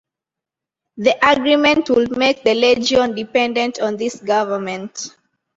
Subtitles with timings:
[0.97, 5.15] The agreement would make the Legion dependent on this government.